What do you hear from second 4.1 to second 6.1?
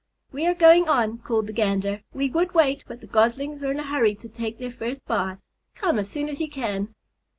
to take their first bath. Come as